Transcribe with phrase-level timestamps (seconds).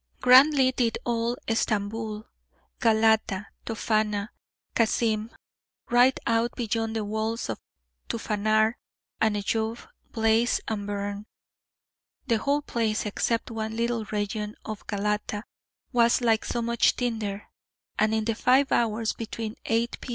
[0.19, 2.25] Grandly did old Stamboul,
[2.79, 4.29] Galata, Tophana,
[4.73, 5.29] Kassim,
[5.91, 7.51] right out beyond the walls
[8.07, 8.73] to Phanar
[9.21, 11.27] and Eyoub, blaze and burn.
[12.25, 15.43] The whole place, except one little region of Galata,
[15.93, 17.51] was like so much tinder,
[17.99, 20.09] and in the five hours between 8 P.